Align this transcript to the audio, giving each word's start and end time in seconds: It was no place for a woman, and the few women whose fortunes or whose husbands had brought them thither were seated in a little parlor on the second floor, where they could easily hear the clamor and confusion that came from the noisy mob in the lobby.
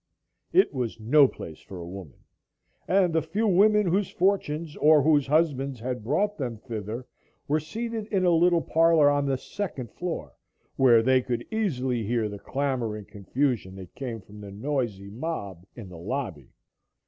It 0.51 0.73
was 0.73 0.99
no 0.99 1.27
place 1.27 1.59
for 1.59 1.77
a 1.77 1.85
woman, 1.87 2.23
and 2.87 3.13
the 3.13 3.21
few 3.21 3.47
women 3.47 3.85
whose 3.85 4.09
fortunes 4.09 4.75
or 4.77 5.03
whose 5.03 5.27
husbands 5.27 5.79
had 5.79 6.03
brought 6.03 6.37
them 6.39 6.57
thither 6.57 7.05
were 7.47 7.59
seated 7.59 8.07
in 8.07 8.25
a 8.25 8.31
little 8.31 8.63
parlor 8.63 9.11
on 9.11 9.27
the 9.27 9.37
second 9.37 9.91
floor, 9.91 10.33
where 10.75 11.03
they 11.03 11.21
could 11.21 11.45
easily 11.53 12.01
hear 12.03 12.27
the 12.29 12.39
clamor 12.39 12.95
and 12.95 13.09
confusion 13.09 13.75
that 13.75 13.93
came 13.93 14.21
from 14.21 14.41
the 14.41 14.49
noisy 14.49 15.11
mob 15.11 15.67
in 15.75 15.87
the 15.89 15.99
lobby. 15.99 16.49